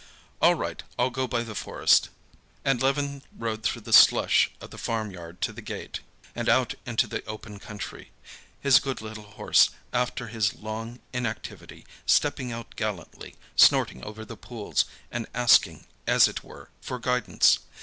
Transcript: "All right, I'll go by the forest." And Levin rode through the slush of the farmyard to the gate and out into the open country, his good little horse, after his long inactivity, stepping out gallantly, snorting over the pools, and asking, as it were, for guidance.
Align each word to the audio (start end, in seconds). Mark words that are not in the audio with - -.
"All 0.41 0.55
right, 0.55 0.81
I'll 0.97 1.11
go 1.11 1.27
by 1.27 1.43
the 1.43 1.53
forest." 1.53 2.09
And 2.65 2.81
Levin 2.81 3.21
rode 3.37 3.61
through 3.61 3.83
the 3.83 3.93
slush 3.93 4.49
of 4.59 4.71
the 4.71 4.79
farmyard 4.79 5.41
to 5.41 5.53
the 5.53 5.61
gate 5.61 5.99
and 6.35 6.49
out 6.49 6.73
into 6.87 7.05
the 7.05 7.23
open 7.27 7.59
country, 7.59 8.09
his 8.59 8.79
good 8.79 8.99
little 9.01 9.25
horse, 9.37 9.69
after 9.93 10.25
his 10.29 10.55
long 10.55 11.01
inactivity, 11.13 11.85
stepping 12.07 12.51
out 12.51 12.75
gallantly, 12.75 13.35
snorting 13.55 14.03
over 14.03 14.25
the 14.25 14.35
pools, 14.35 14.85
and 15.11 15.27
asking, 15.35 15.85
as 16.07 16.27
it 16.27 16.43
were, 16.43 16.71
for 16.81 16.97
guidance. 16.97 17.59